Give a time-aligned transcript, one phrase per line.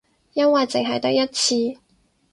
[0.33, 1.79] 因為淨係得一次